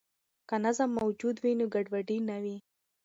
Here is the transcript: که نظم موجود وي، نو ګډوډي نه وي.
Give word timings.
که 0.49 0.55
نظم 0.65 0.89
موجود 0.99 1.35
وي، 1.43 1.53
نو 1.59 1.65
ګډوډي 1.73 2.17
نه 2.29 2.37
وي. 2.43 2.57